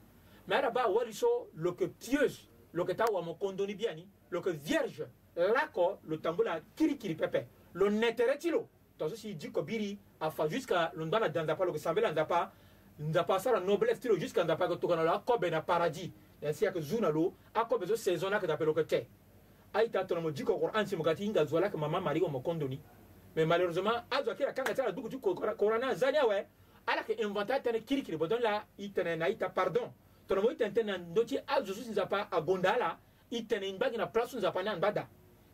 mɛ 0.48 0.72
ba 0.72 0.88
wari 0.88 1.12
lo 1.56 1.72
que 1.74 1.84
pieuse 1.86 2.48
lo 2.72 2.84
que 2.84 2.94
ta 2.94 3.04
wa 3.12 3.22
mokondo 3.22 3.64
ni 3.66 3.74
biani 3.74 4.06
lo 4.30 4.40
que 4.40 4.50
vierge 4.50 5.06
lako 5.36 5.98
lo 6.04 6.16
tambo 6.16 6.42
kiri 6.74 6.98
kiri 6.98 7.14
pepe 7.14 7.46
lo 7.74 7.88
nɛtɛrɛ 7.88 8.38
ti 8.38 8.50
so 8.98 9.08
si 9.16 9.34
di 9.34 9.50
ko 9.50 9.62
biri 9.62 9.96
a 10.20 10.30
fa 10.30 10.46
jusqu'à 10.46 10.90
lo 10.94 11.06
ndana 11.06 11.28
dan 11.28 11.46
zapa 11.46 11.64
lo 11.64 11.72
que 11.72 11.78
sanbela 11.78 12.12
zapa 12.14 12.52
nzapa 13.00 13.38
sara 13.38 13.60
noblesse 13.60 14.00
tiro 14.00 14.14
lo 14.14 14.20
jusqu'à 14.20 14.44
nzapa 14.44 14.66
ko 14.68 14.76
tokana 14.76 15.02
lo 15.04 15.12
akɔ 15.12 15.38
bɛn 15.40 15.50
na 15.52 15.60
paradis 15.62 16.10
yansi 16.42 16.64
yake 16.64 16.80
zu 16.80 17.00
na 17.00 17.08
lo 17.08 17.32
akobe 17.54 17.86
zo 17.86 17.96
saison 17.96 18.30
na 18.30 18.40
ke 18.40 18.46
tapelo 18.46 18.74
ke 18.74 18.84
te 18.86 19.04
aita 19.72 20.04
tona 20.04 20.20
mo 20.20 20.30
jiko 20.30 20.58
Qur'an 20.58 20.86
si 20.86 20.96
mukati 20.96 21.24
inga 21.24 21.44
zuala 21.44 21.70
ke 21.70 21.76
mama 21.76 22.00
mari 22.00 22.20
mo 22.20 22.40
kondoni 22.40 22.80
mais 23.36 23.46
malheureusement 23.46 24.04
azwa 24.10 24.34
kira 24.34 24.52
kanga 24.52 24.74
tala 24.74 24.92
dugu 24.92 25.08
jiko 25.08 25.34
Qur'an 25.34 25.94
zania 25.94 26.26
we 26.26 26.36
ala 26.86 27.02
ke 27.02 27.12
inventa 27.20 27.60
tane 27.60 27.84
kiri 27.84 28.02
kiri 28.02 28.16
bodon 28.16 28.40
la 28.42 28.64
itene 28.78 29.16
na 29.18 29.28
ita 29.28 29.48
pardon 29.48 29.92
tona 30.28 30.40
mo 30.40 30.50
itene 30.50 30.82
na 30.82 30.98
ndoti 30.98 31.38
azo 31.46 31.74
su 31.74 31.90
nzapa 31.90 32.28
agondala 32.30 32.98
itene 33.30 33.68
imbagi 33.68 33.96
na 33.96 34.06
place 34.06 34.36
nzapa 34.36 34.62
na 34.62 34.76
mbada 34.76 35.08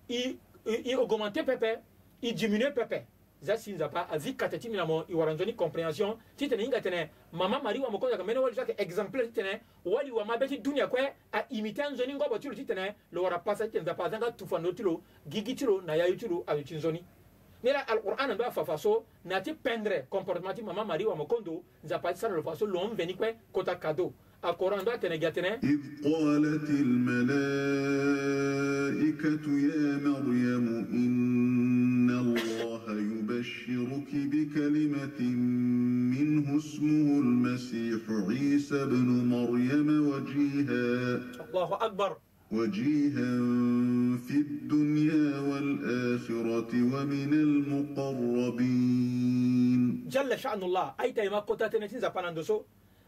i 0.09 0.39
i 0.85 0.95
augmenter 0.95 1.45
pepe 1.47 1.79
i 2.23 2.33
diminuer 2.33 2.75
pepe 2.75 3.07
za 3.47 3.55
si 3.57 3.73
nzapa 3.73 4.09
azi 4.11 4.33
kate 4.35 4.59
ti 4.59 4.69
mi 4.69 4.77
na 4.77 4.85
mo 4.87 5.05
e 5.09 5.15
wara 5.15 5.33
nzoni 5.35 5.53
compréhension 5.55 6.17
ti 6.37 6.49
tene 6.49 6.63
hinga 6.63 6.81
tene 6.81 7.11
mama 7.33 7.61
mari 7.63 7.79
wa 7.79 7.91
mo 7.91 7.99
konzaka 7.99 8.25
mene 8.25 8.39
wali 8.43 8.55
zaka 8.57 8.73
exemplaire 8.77 9.29
ti 9.31 9.35
tene 9.39 9.61
wali 9.85 10.11
wa 10.11 10.25
mabe 10.25 10.49
ti 10.49 10.59
dunia 10.59 10.87
kue 10.89 11.15
aimite 11.33 11.83
anzoni 11.83 12.15
ngobo 12.15 12.39
ti 12.39 12.49
lo 12.49 12.55
ti 12.55 12.65
tene 12.65 12.95
lo 13.13 13.23
wara 13.23 13.39
pasa 13.39 13.65
ti 13.65 13.71
tene 13.71 13.83
nzapa 13.87 14.05
azanga 14.05 14.33
tufando 14.33 14.73
ti 14.75 14.83
lo 14.83 15.03
gigi 15.27 15.55
ti 15.55 15.65
lo 15.65 15.81
na 15.81 15.95
yayu 15.95 16.17
ti 16.17 16.29
lo 16.29 16.45
ayo 16.47 16.63
ti 16.67 16.75
nzoni 16.75 17.05
ni 17.63 17.71
la 17.73 17.87
alquran 17.89 18.31
ndo 18.35 18.45
afafa 18.45 18.79
so 18.79 19.05
na 19.25 19.41
ti 19.41 19.53
pendre 19.55 20.07
comportement 20.11 20.55
ti 20.57 20.63
mama 20.63 20.85
mari 20.85 21.05
wa 21.07 21.17
mo 21.17 21.27
kondo 21.27 21.63
nzapa 21.85 22.13
ti 22.13 22.19
sara 22.19 22.35
lo 22.35 22.43
fa 22.43 22.57
so 22.57 22.67
lo 22.67 22.89
mveni 22.89 23.15
kue 23.15 23.37
kota 23.53 23.77
cadeau 23.79 24.13
القرآن 24.45 24.85
ده 24.85 24.97
تنجا 24.97 25.31
تنا 25.31 25.55
إذ 25.65 25.77
قالت 26.05 26.69
الملائكة 26.71 29.47
يا 29.67 29.97
مريم 30.07 30.46
المسيح 37.97 38.41
عيسى 38.41 38.77
بن 38.85 39.25
مريم 39.33 39.89
وجيها 40.11 40.85
الله 41.49 41.71
أكبر 41.87 42.11
وجيها 42.53 43.25
في 44.27 44.37
الدنيا 44.47 45.39
والآخرة 45.41 46.73
ومن 46.73 47.33
المقربين 47.47 50.09
جل 50.09 50.39
شأن 50.39 50.63
الله 50.63 50.95
أي 51.01 51.13
تيما 51.13 51.39
قتاتنا 51.41 51.87
تنزا 51.87 51.99
زبان 52.09 52.25
اندوسو 52.25 52.63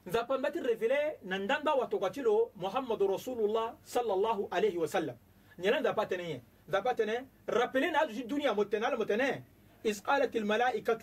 زبان 0.09 0.43
باتي 0.43 0.59
ريفيلي 0.61 1.03
نندان 1.27 1.61
با 1.67 1.73
واتوكاتيلو 1.73 2.51
محمد 2.57 3.01
رسول 3.03 3.39
الله 3.47 3.67
صلى 3.95 4.13
الله 4.17 4.39
عليه 4.53 4.79
وسلم 4.79 5.17
نيران 5.59 5.85
زباتني 5.85 6.31
زباتني 6.73 7.17
رابلين 7.49 7.95
هذا 7.97 8.11
الدنيا 8.11 8.53
متنال 8.61 8.95
متنال 9.03 9.43
إذ 9.89 9.97
قالت 10.09 10.33
الملائكة 10.43 11.01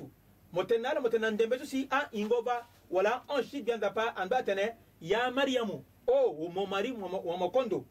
متنال 0.57 0.95
متنال 1.05 1.33
دمبسو 1.39 1.65
سي 1.71 1.81
أن 1.97 2.01
إنغوبا 2.19 2.57
wala 2.91 3.23
on 3.29 3.43
si 3.43 3.61
gan 3.63 3.79
ka 3.79 3.89
pa 3.89 4.13
an 4.17 4.29
ba 4.29 4.43
tene 4.43 4.73
ya 5.01 5.29
mariamu 5.31 5.83
o 6.07 6.11
oh, 6.11 6.31
wo 6.45 6.49
mo 6.49 6.65
mari 6.65 6.91
wo 6.91 7.07
mo 7.07 7.49
kondo 7.51 7.85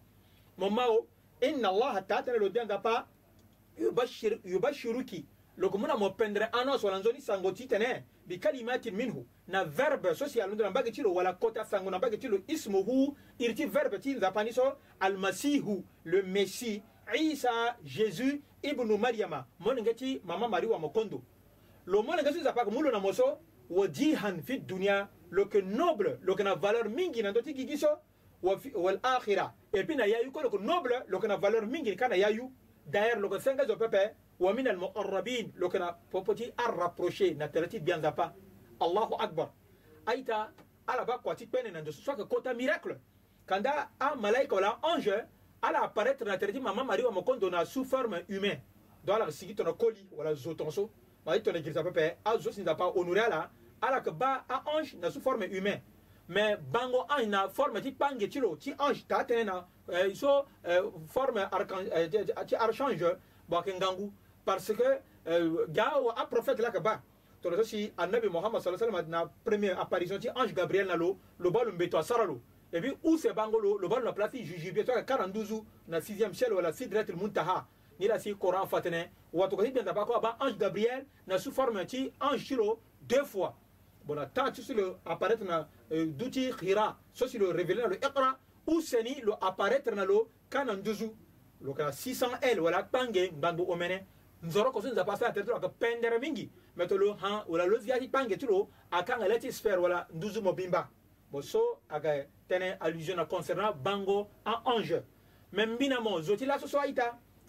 mo 0.59 0.71
mawo 0.71 1.07
inna 1.43 1.69
allaha 1.69 2.03
ta 2.07 2.23
tene 2.23 2.39
lo 2.39 2.49
den 2.49 2.69
ka 2.69 2.79
pa 2.79 3.07
yubashir 3.79 4.39
yubashiruki 4.45 5.25
loko 5.57 5.79
mu 5.79 5.87
na 5.87 5.97
mo 5.97 6.11
pendre 6.11 6.49
annonce 6.53 6.87
wala 6.87 6.99
nzoni 6.99 7.21
sango 7.21 7.53
ti 7.53 7.67
tene 7.67 8.05
bi 8.27 8.39
kalimatin 8.39 8.95
minhu 8.95 9.27
na 9.49 9.65
verbe 9.65 10.15
so 10.15 10.27
si 10.29 10.41
alundo 10.41 10.65
na 10.65 10.71
mbage 10.71 10.91
ti 10.93 11.03
lo 11.03 11.15
wala 11.15 11.33
kota 11.35 11.65
sango 11.65 11.91
na 11.91 11.99
mbage 11.99 12.17
ti 12.19 12.29
lo 12.29 12.39
ismuhu 12.49 13.17
iri 13.39 13.55
ti 13.55 13.67
verbe 13.67 13.99
ti 13.99 14.15
nzapani 14.15 14.53
so 14.53 14.79
almasihu 15.01 15.83
le 16.05 16.23
messie 16.23 16.83
isa 17.19 17.51
jésus 17.85 18.41
ibnu 18.63 18.99
mariama 18.99 19.47
mo 19.59 19.75
nenge 19.75 19.95
ti 19.95 20.21
mama 20.25 20.49
mari 20.49 20.67
wa 20.67 20.79
mo 20.79 20.89
kondo 20.89 21.23
lo 21.87 22.03
mo 22.03 22.15
nenge 22.17 22.31
so 22.33 22.41
nzapaka 22.41 22.71
mu 22.71 22.83
lo 22.83 22.91
na 22.95 22.99
mo 23.03 23.13
so 23.13 23.41
wajihan 23.71 24.42
fi 24.42 24.59
dunia 24.59 25.09
loke 25.30 25.62
noble 25.62 26.18
loke 26.23 26.42
na 26.42 26.54
valeur 26.54 26.88
mingi 26.90 27.23
na 27.23 27.30
ndö 27.30 27.42
ti 27.42 27.54
gi 27.54 27.64
gi 27.66 27.76
so 27.78 27.88
wal 28.42 28.99
akhira 29.02 29.52
e 29.73 29.85
puis 29.85 29.97
na 29.97 30.04
yayu 30.06 30.30
kue 30.33 30.42
loke 30.42 30.59
noble 30.61 31.04
loke 31.09 31.26
na 31.26 31.37
valeur 31.37 31.66
mingi 31.66 31.97
kâ 31.97 32.09
na 32.09 32.16
yayu 32.16 32.50
d'ailleurs 32.87 33.21
loke 33.21 33.40
senga 33.40 33.66
zo 33.66 33.76
pepe 33.76 34.14
wa 34.38 34.52
min 34.52 34.66
almuqarrabin 34.68 35.52
loke 35.56 35.78
na 35.78 35.92
popo 35.92 36.35
ti 36.35 36.52
arapproché 36.56 37.35
na 37.37 37.49
tere 37.49 37.68
ti 37.68 37.80
gbia 37.80 37.97
nzapa 37.99 38.35
allahu 38.80 39.14
akbar 39.18 39.50
aita 40.06 40.52
ala 40.87 41.04
ba 41.04 41.18
kua 41.18 41.35
ti 41.35 41.47
kpene 41.47 41.71
na 41.71 41.80
nzoso 41.80 42.02
soit 42.02 42.16
ke 42.16 42.25
kota 42.28 42.52
miracle 42.54 43.00
kanda 43.47 43.90
amalaika 43.99 44.54
wala 44.54 44.78
ange 44.83 45.25
ala 45.62 45.83
apparaître 45.88 46.25
na 46.25 46.37
tere 46.38 46.52
ti 46.52 46.61
mama 46.61 46.85
mari 46.85 47.02
wa 47.02 47.11
mokondo 47.12 47.49
na 47.50 47.64
sous 47.64 47.85
forme 47.88 48.21
humain 48.28 48.61
donc 49.04 49.16
ala 49.16 49.25
yeke 49.25 49.35
sigi 49.35 49.54
tongana 49.54 49.76
koli 49.76 50.04
wala 50.12 50.35
zo 50.35 50.54
tongaso 50.54 50.90
mais 51.25 51.25
mayi 51.26 51.43
tongana 51.43 51.62
girisa 51.62 51.83
pepe 51.85 52.16
azo 52.25 52.52
si 52.52 52.62
nzapa 52.62 52.85
honore 52.97 53.19
ala 53.21 53.50
ala 53.81 53.97
yeke 53.99 54.11
ba 54.12 54.45
ange 54.66 54.95
na 55.00 55.11
sous 55.11 55.21
forme 55.21 55.45
humain 55.49 55.81
mais 56.28 56.57
bango 56.57 57.04
ange 57.09 57.26
na 57.28 57.38
hein. 57.38 57.45
euh, 57.45 57.49
euh, 57.49 57.50
forme 57.52 57.81
ti 57.81 57.93
kpange 57.95 58.28
ti 58.28 58.40
lo 58.40 58.57
ti 58.57 58.73
ange 58.78 59.07
taa 59.09 59.25
na 59.45 59.66
eh, 59.93 60.14
so 60.14 60.45
forme 61.09 61.47
eh, 61.97 62.09
ti 62.47 62.54
archange 62.54 63.00
bo 63.49 63.57
bah, 63.57 63.62
ayeke 63.66 63.76
ngangu 63.78 64.11
parce 64.45 64.73
que 64.75 64.99
euh, 65.26 65.66
ga 65.69 65.93
aprophète 66.16 66.59
la 66.61 66.69
yeke 66.69 66.81
ba 66.83 67.00
tongana 67.43 67.62
so 67.62 67.69
si 67.69 67.93
annabi 67.97 68.28
mohamad 68.28 68.61
sa 68.61 68.76
sallam 68.76 69.04
na 69.09 69.31
première 69.45 69.81
apparition 69.81 70.19
ti 70.19 70.28
ange 70.35 70.54
gabriel 70.54 70.87
na 70.87 70.97
le 70.97 71.16
lo 71.38 71.50
ba 71.50 71.64
lo 71.64 71.73
et 71.81 71.95
asara 71.95 72.25
lo 72.25 72.40
e 72.73 72.81
puis 72.81 72.95
use 73.04 73.28
bango 73.35 73.59
lo 73.61 73.78
le 73.78 73.88
bal 73.88 74.04
na 74.04 74.12
place 74.12 74.31
ti 74.33 74.73
bientôt 74.73 74.93
à 74.93 75.02
42 75.02 75.04
kara 75.04 75.26
nduzu 75.26 75.62
na 75.88 76.00
sixième 76.00 76.35
ciel 76.35 76.52
wala 76.52 76.73
sidretel 76.73 77.16
muntaha 77.16 77.66
ni 78.01 78.07
la 78.07 78.19
si 78.19 78.33
Coran 78.35 78.67
fatene 78.67 79.11
watu 79.33 79.57
kasi 79.57 79.71
bien 79.71 79.85
d'abord 79.85 80.21
ba 80.23 80.37
ange 80.41 80.59
Gabriel 80.59 81.07
na 81.27 81.39
sous 81.39 81.53
forme 81.53 81.87
ti 81.87 82.13
ange 82.21 82.45
Chiro 82.45 82.81
deux 83.03 83.25
fois 83.25 83.55
bon 84.05 84.15
la 84.15 84.27
tant 84.27 84.53
sur 84.55 84.75
le 84.75 84.95
apparaître 85.05 85.45
na 85.45 85.69
euh, 85.93 86.07
douti 86.07 86.51
khira 86.61 86.99
ce 87.13 87.27
sur 87.27 87.41
le 87.41 87.49
révéler 87.51 87.85
le 87.89 87.97
Iqra 87.97 88.39
ou 88.67 88.81
seni 88.81 89.21
le 89.21 89.33
apparaître 89.41 89.93
na 89.95 90.05
lo 90.05 90.29
le 90.51 90.59
en 90.71 90.75
duzu 90.75 91.11
le 91.61 91.73
cas 91.73 91.93
600 91.93 92.27
L 92.43 92.59
voilà 92.61 92.83
pange 92.83 93.31
bando 93.33 93.65
omene 93.71 94.05
nzoro 94.43 94.73
ko 94.73 94.81
passer 95.07 95.25
à 95.25 95.31
tete 95.31 95.47
que 95.47 95.67
pendere 95.79 96.19
mingi 96.21 96.51
lo 96.91 97.15
han 97.23 97.45
wala 97.47 97.67
lo 97.67 97.79
viaji 97.79 98.09
pange 98.09 98.37
tulo 98.39 98.69
akanga 98.91 99.29
leti 99.29 99.53
sphère 99.53 99.79
voilà 99.79 100.07
nduzu 100.13 100.41
mobimba 100.41 100.89
bon 101.31 101.41
so 101.43 101.79
aga 101.89 102.25
tenait 102.49 102.77
allusion 102.81 103.17
à 103.19 103.25
concernant 103.27 103.73
bango 103.73 104.27
en 104.45 104.71
ange 104.73 105.01
même 105.53 105.77
binamo 105.77 106.21
zoti 106.21 106.45
la 106.45 106.59
so 106.59 106.67
so 106.67 106.79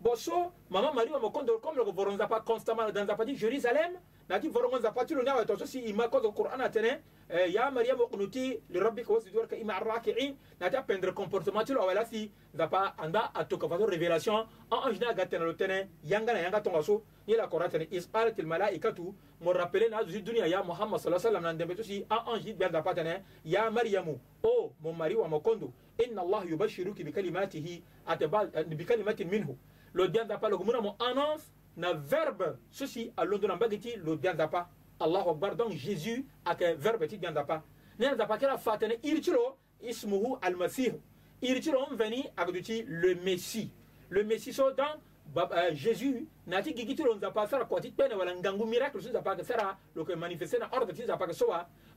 boso 0.00 0.52
mama 0.70 0.92
mari 0.94 1.10
wa 1.10 1.18
mokondo 1.20 1.58
comme 1.58 1.78
loko 1.78 1.92
voronza 1.92 2.26
pa 2.28 2.40
constamment 2.40 2.92
dans 2.92 3.04
zapati 3.06 3.34
Jérusalem 3.36 3.98
nati 4.28 4.48
vorongo 4.48 4.78
zapati 4.78 5.14
lo 5.14 5.22
nawa 5.24 5.44
toso 5.44 5.66
si 5.66 5.80
ima 5.80 6.06
kozo 6.08 6.30
Qur'an 6.32 6.60
atene 6.60 7.02
euh, 7.28 7.50
ya 7.50 7.68
Maryam 7.70 7.98
uqnuti 8.00 8.60
li 8.70 8.78
rabbika 8.78 9.12
wasjud 9.12 9.50
ima 9.60 9.74
arraki'in 9.74 10.36
nati 10.60 10.76
apprendre 10.76 11.12
comportement 11.12 11.64
tu 11.64 11.74
lo 11.74 11.84
wala 11.84 12.04
si 12.04 12.30
zapa 12.54 12.94
anda 12.96 13.32
atoka 13.34 13.68
fazo 13.68 13.86
révélation 13.86 14.46
en 14.70 14.76
anjina 14.86 15.12
gatena 15.14 15.44
lo 15.44 15.52
tene 15.54 15.88
yanga 16.04 16.32
na 16.32 16.40
yanga 16.42 16.60
tonga 16.60 16.80
so 16.80 17.02
ni 17.26 17.34
la 17.34 17.48
Qur'an 17.48 17.68
tene 17.68 17.88
isqalatil 17.90 18.46
malaikatu 18.46 19.14
mo 19.42 19.52
rappeler 19.52 19.90
na 19.90 20.04
zu 20.06 20.22
dunia 20.22 20.46
ya 20.46 20.62
Muhammad 20.62 21.00
sallallahu 21.00 21.26
alaihi 21.26 21.34
wasallam 21.34 21.42
nan 21.42 21.58
dembe 21.58 21.74
to 21.74 21.82
si 21.82 22.06
en 22.06 22.34
anjid 22.34 22.56
bien 22.56 22.70
zapati 22.70 23.00
tene 23.02 23.24
ya 23.44 23.68
Maryamu 23.68 24.14
o 24.44 24.72
mon 24.80 24.92
mari 24.94 25.16
wa 25.16 25.26
mokondo 25.26 25.72
inna 25.98 26.22
Allah 26.22 26.46
yubashiruki 26.48 27.02
bikalimatihi 27.02 27.82
atbal 28.06 28.46
euh, 28.54 28.62
bikalimatin 28.62 29.26
minhu 29.28 29.58
Le 29.94 30.08
diandapa 30.08 30.48
lo 30.48 30.56
le 30.56 30.58
gouvernement 30.64 30.96
annonce 31.00 31.42
na 31.76 31.92
verbe 31.94 32.58
ceci 32.70 33.12
a 33.16 33.24
londona 33.24 33.56
bagiti 33.56 33.94
lo 33.96 34.16
d'apa 34.16 34.68
allahu 35.00 35.30
akbar 35.30 35.56
donc 35.56 35.72
jésus 35.72 36.24
ake 36.44 36.74
verbe 36.76 37.06
ti 37.08 37.16
diandapa 37.18 37.62
ne 37.98 38.06
que 38.36 38.46
la 38.46 38.58
fatene 38.58 38.98
irtiro 39.02 39.56
ismuhu 39.80 40.36
almasih 40.42 40.92
irtiro 41.40 41.86
on 41.90 41.94
veni 41.96 42.28
agduti 42.36 42.84
le 42.86 43.14
messie 43.14 43.70
le 44.10 44.24
messie 44.24 44.52
so 44.52 44.72
dans 44.72 44.96
euh, 45.36 45.70
Jésus 45.72 46.06
jésus 46.06 46.28
nati 46.46 46.76
gigi 46.76 46.94
ti 46.96 47.02
d'apa 47.20 47.46
ça 47.46 47.58
la 47.58 47.64
quantité 47.64 48.08
ti 48.08 48.14
voilà 48.14 48.32
wala 48.32 48.38
ngangu 48.38 48.66
miracle 48.66 49.00
so 49.00 49.08
pas 49.22 49.36
que 49.36 49.44
sera 49.44 49.78
le 49.94 50.04
que 50.04 50.14
manifeste 50.14 50.58
na 50.58 50.68
ordre 50.72 50.92
ti 50.92 51.02
nzapa 51.04 51.24
ayeke 51.24 51.36
so 51.36 51.46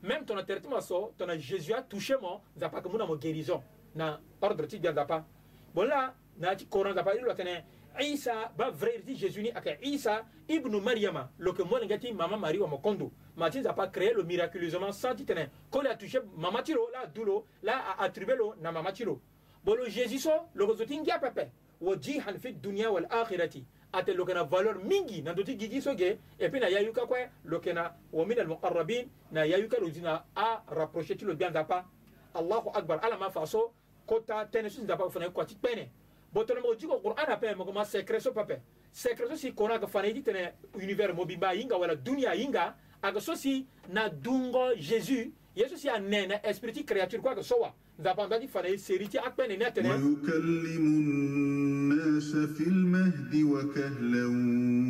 même 0.03 0.24
ton 0.25 0.41
tere 0.45 0.62
ti 0.62 0.67
so 0.81 1.13
ton 1.17 1.27
jésus 1.38 1.74
a 1.74 1.81
touché 1.81 2.15
moi 2.21 2.41
ayeke 2.57 2.71
pas 2.71 2.81
que 2.81 2.88
mo 2.88 3.17
guérison 3.17 3.62
na 3.95 4.19
ordre 4.41 4.65
ti 4.67 4.79
dia 4.79 4.91
nzapa 4.91 5.25
bon 5.74 5.88
là 5.88 6.13
na 6.38 6.55
ti 6.55 6.65
koran 6.67 6.93
nzapa 6.93 7.15
iri 7.15 7.24
le 7.25 7.31
atene 7.31 7.63
isa 8.00 8.51
ba 8.57 8.71
frère 8.71 9.03
ti 9.05 9.15
jésus 9.15 9.41
ni 9.41 9.51
ayeke 9.51 9.77
isa 9.81 10.24
ibnu 10.48 10.79
mariama 10.81 11.29
lo 11.39 11.51
yeke 11.51 11.63
molenge 11.67 12.00
ti 12.00 12.13
mama 12.13 12.38
mari 12.38 12.57
wa 12.60 12.67
mo 12.67 12.77
kondo 12.77 13.12
ma 13.36 13.50
ti 13.50 13.60
nzapa 13.60 13.88
créé 13.91 14.13
lo 14.13 14.24
miraculeusement 14.24 14.91
sans 14.91 15.15
ti 15.15 15.25
tene 15.25 15.50
kolo 15.69 15.89
e 15.89 15.91
atouché 15.91 16.21
mama 16.38 16.63
ti 16.63 16.74
lo 16.74 16.89
la 16.91 17.01
adu 17.01 17.24
lo 17.25 17.45
la 17.62 17.95
aattribue 18.00 18.36
lo 18.36 18.55
na 18.62 18.71
mama 18.71 18.91
ti 18.91 19.03
lo 19.03 19.21
bo 19.63 19.75
lo 19.75 19.86
jésus 19.89 20.21
so 20.21 20.48
lo 20.55 20.65
yeke 20.65 20.77
zo 20.77 20.86
ti 20.86 20.98
ngia 21.01 21.19
pepe 21.19 21.51
wajihan 21.81 22.39
fi 22.39 22.53
dunia 22.53 22.91
wal 22.91 23.05
akhirati 23.10 23.65
ate 23.93 24.13
lo 24.13 24.24
yeke 24.24 24.33
na 24.33 24.43
valeur 24.43 24.79
mingi 24.83 25.21
na 25.21 25.33
ndö 25.33 25.43
ti 25.43 25.55
gigi 25.55 25.81
so 25.81 25.93
ge 25.93 26.17
e 26.39 26.48
puis 26.50 26.60
na 26.62 26.67
ya 26.69 26.79
yuka 26.81 27.05
kue 27.05 27.29
lo 27.43 27.57
yeke 27.57 27.74
na 27.74 27.91
wa 28.13 28.25
min 28.25 28.39
almuqarrabin 28.39 29.10
na 29.31 29.43
ya 29.45 29.57
yuka 29.57 29.77
lo 29.79 29.89
zi 29.89 30.01
na 30.01 30.24
arapproché 30.36 31.15
ti 31.17 31.25
lo 31.25 31.33
gbia 31.36 31.50
nzapa 31.51 31.86
allahu 32.33 32.69
akbar 32.74 33.00
ala 33.03 33.17
ma 33.17 33.29
fa 33.29 33.45
so 33.45 33.74
kota 34.05 34.48
tënë 34.48 34.69
so 34.71 34.79
ti 34.79 34.86
nzapa 34.88 35.10
fene 35.10 35.29
kua 35.31 35.45
ti 35.45 35.55
kpene 35.55 35.91
botone 36.33 36.61
mo 36.63 36.73
jiko 36.77 36.97
qur'ana 37.01 37.38
pe 37.38 37.53
mo 37.55 37.65
ma 37.73 37.83
secreto 37.85 38.31
pape 38.31 38.61
secreto 38.91 39.35
si 39.35 39.53
kona 39.53 39.79
ka 39.79 39.88
fana 39.88 40.07
yiti 40.07 40.21
tene 40.23 40.53
univers 40.75 41.13
mo 41.13 41.25
bimba 41.25 41.53
yinga 41.53 41.75
wala 41.77 41.95
dunia 41.95 42.33
yinga 42.35 42.75
aga 43.03 43.19
so 43.21 43.35
si 43.35 43.67
na 43.89 44.07
dungo 44.09 44.73
jesus 44.79 45.27
yesu 45.55 45.77
si 45.77 45.89
anene 45.89 46.39
esprit 46.43 46.85
créature 46.85 47.21
kwa 47.21 47.35
ka 47.35 47.43
sowa 47.43 47.73
nzapa 48.00 48.25
ndati 48.27 48.47
fana 48.47 48.67
yi 48.69 48.77
seri 48.79 49.07
ti 49.09 49.19
akpene 49.19 49.57
ne 49.57 49.71
tene 49.75 49.89
ويكلم 49.91 50.88
الناس 50.95 52.31
في 52.55 52.63
المهد 52.63 53.31
وكهلا 53.35 54.23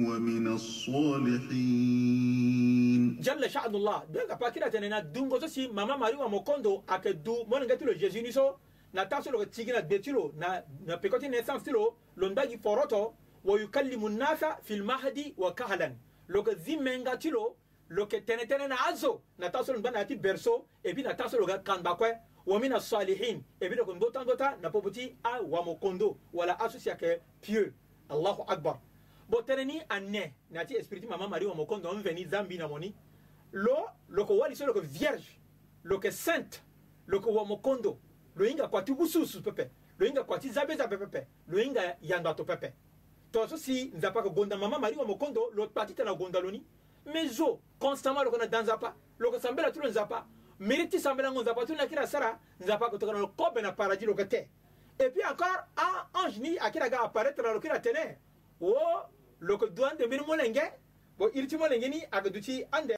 ومن 0.07 0.47
الصالحين 0.47 3.19
جل 3.21 3.49
شأن 3.49 3.75
الله 3.75 4.03
بيغا 4.13 4.35
باكira 4.37 4.69
tene 4.69 4.89
na 4.89 5.01
dungo 5.01 5.39
so 5.41 5.47
si 5.47 5.67
mama 5.67 5.97
mari 5.97 6.15
wa 6.15 6.29
mokondo 6.29 6.83
ake 6.87 7.13
du 7.13 7.43
mo 7.49 7.57
ngati 7.57 7.85
lo 7.85 7.93
jesus 7.93 8.21
ni 8.21 8.31
so 8.31 8.59
na 8.93 9.05
tasoloke 9.05 9.47
cigina 9.53 9.81
de 9.81 9.97
tilo 9.99 10.33
na, 10.35 10.61
na 10.85 10.97
pekoti 10.97 11.29
naissance 11.29 11.63
tilo 11.63 11.95
lo 12.17 12.29
bagi 12.35 12.57
foroto 12.57 13.13
wa 13.45 13.57
yukallimu 13.59 14.09
nnasa 14.09 14.57
fil 14.63 14.83
mahdi 14.83 15.33
wa 15.37 15.53
kahalan 15.55 15.95
loke 16.27 16.55
zimenga 16.55 17.15
tilo 17.17 17.55
loke 17.89 18.21
tenetene 18.21 18.67
na 18.67 18.75
azo 18.87 19.21
na 19.39 19.49
tasolo 19.49 19.79
ba 19.81 19.91
nati 19.91 20.15
berso 20.15 20.65
e 20.83 20.93
bi 20.93 21.03
na 21.03 21.13
tasolo 21.15 21.45
ga 21.47 21.57
kanbakwe 21.59 22.17
wa 22.45 22.59
mina 22.59 22.79
salihin 22.79 23.43
e 23.61 23.69
bi 23.69 23.75
loko 23.75 23.93
ndota 23.95 24.23
ndota 24.23 24.57
na 24.61 24.69
popoti 24.69 25.15
a 25.23 25.39
wa 25.41 25.63
kondo 25.79 26.17
wala 26.33 26.59
asosia 26.59 26.95
ke 26.95 27.21
pieux 27.41 27.71
allahu 28.09 28.43
akbar 28.47 28.77
bo 29.29 29.41
teneni 29.41 29.81
ane 29.89 30.33
nati 30.51 30.75
ti 30.83 31.07
mama 31.07 31.27
mari 31.29 31.45
wa 31.45 31.55
mokondo 31.55 31.93
mveni 31.93 32.25
zambi 32.25 32.57
na 32.57 32.67
moni 32.67 32.93
lo 33.53 33.87
loko 34.09 34.35
wali 34.37 34.55
so 34.55 34.65
loko 34.67 34.81
vierge 34.81 35.39
loke 35.85 36.11
sainte 36.11 36.59
loko 37.07 37.31
wa 37.33 37.45
kondo 37.57 37.97
loyinga 38.35 38.67
kua 38.67 38.81
ti 38.81 38.91
wususu 38.93 39.41
pepe 39.43 39.69
loyinga 39.99 40.23
kua 40.23 40.37
ti 40.39 40.47
nzambe 40.49 40.75
nzambe 40.75 40.97
pepe 40.97 41.27
loyinga 41.47 41.97
yando 42.01 42.29
ato 42.29 42.43
pepe 42.43 42.73
tongana 43.31 43.49
so 43.49 43.57
si 43.57 43.91
nzapa 43.95 44.19
ayeke 44.19 44.35
gonda 44.35 44.57
mama 44.57 44.79
mari 44.79 44.95
wa 44.95 45.05
mokondo 45.05 45.49
lo 45.53 45.67
kpa 45.67 45.85
ti 45.85 45.93
tene 45.93 46.09
agonda 46.09 46.39
lo 46.39 46.51
ni 46.51 46.63
me 47.05 47.27
zo 47.27 47.59
constamment 47.79 48.25
loko 48.25 48.37
na 48.37 48.47
da 48.47 48.61
nzapa 48.63 48.95
loko 49.19 49.39
sambela 49.39 49.71
ti 49.71 49.79
lo 49.79 49.89
nzapa 49.89 50.25
miri 50.59 50.87
ti 50.87 50.99
sambelango 50.99 51.41
nzapa 51.41 51.65
ti 51.65 51.71
lo 51.71 51.77
ni 51.77 51.83
akiri 51.83 52.01
asara 52.03 52.39
nzapa 52.59 52.85
ayeke 52.85 52.97
tongana 52.97 53.19
lo 53.19 53.27
kobe 53.27 53.61
na 53.61 53.71
paradis 53.71 54.07
loke 54.07 54.25
te 54.27 54.47
e 54.97 55.09
puis 55.09 55.23
encore 55.25 55.65
ange 56.13 56.39
ni 56.39 56.57
akiri 56.57 56.85
aga 56.85 57.01
apparaître 57.03 57.41
na 57.43 57.53
lo 57.53 57.59
kiri 57.59 57.73
atene 57.73 58.17
o 58.61 58.71
oh, 58.73 59.03
loko 59.39 59.67
duande 59.67 60.05
mbeni 60.07 60.23
molenge 60.25 60.61
bo 61.17 61.29
iri 61.33 61.47
ti 61.47 61.57
molenge 61.57 61.89
ni 61.89 61.99
ayeke 62.11 62.29
duti 62.29 62.63
ande 62.71 62.89